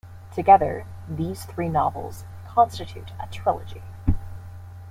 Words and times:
Together, 0.33 0.87
these 1.07 1.45
three 1.45 1.69
novels 1.69 2.25
constitute 2.47 3.11
a 3.19 3.27
trilogy. 3.27 3.83